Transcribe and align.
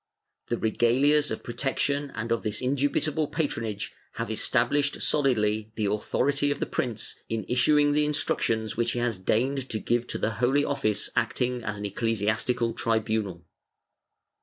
The 0.47 0.57
regah'as 0.57 1.29
of 1.29 1.43
protection 1.43 2.11
and 2.15 2.31
of 2.31 2.41
this 2.41 2.59
indubitable 2.59 3.27
patronage 3.27 3.93
have 4.13 4.31
established 4.31 4.99
solidly 4.99 5.71
the 5.75 5.85
authority 5.85 6.49
of 6.49 6.59
the 6.59 6.65
prince, 6.65 7.17
in 7.29 7.45
issuing 7.47 7.91
the 7.91 8.05
instructions 8.05 8.75
which 8.75 8.93
he 8.93 8.99
has 8.99 9.19
deigned 9.19 9.69
to 9.69 9.77
give 9.77 10.07
to 10.07 10.17
the 10.17 10.31
Holy 10.31 10.65
Office 10.65 11.11
acting 11.15 11.63
as 11.63 11.77
an 11.77 11.85
ecclesiastical 11.85 12.73
tribunal." 12.73 13.45